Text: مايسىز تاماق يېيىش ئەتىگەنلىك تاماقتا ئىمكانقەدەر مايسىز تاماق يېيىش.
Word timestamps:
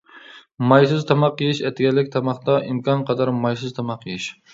مايسىز 0.69 1.03
تاماق 1.11 1.43
يېيىش 1.43 1.59
ئەتىگەنلىك 1.69 2.09
تاماقتا 2.15 2.55
ئىمكانقەدەر 2.71 3.33
مايسىز 3.45 3.77
تاماق 3.81 4.09
يېيىش. 4.09 4.27